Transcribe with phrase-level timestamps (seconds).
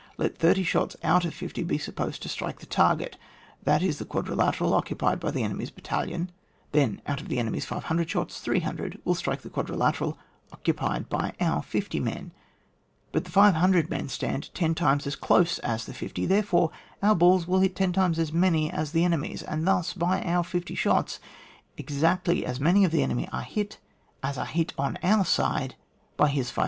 [0.17, 3.17] Let 30 shots out of 50 be supposed to strike the target,
[3.61, 6.31] that is the quadrilateral occupied by the ene my's battalion;
[6.71, 10.17] then, out of the enemy's 500 shots 300 will strike the quadri lateral
[10.51, 12.31] occupied by our fifty men.
[13.11, 16.71] But the 500 men stand ten times as close as the 50, therefore
[17.03, 20.73] our balls hit ten times as many as the enemy's, and thus, by our 50
[20.73, 21.19] shots,
[21.77, 23.77] exactly as many of the enemy are hit
[24.23, 25.75] as are hit on our side
[26.17, 26.59] by his 500.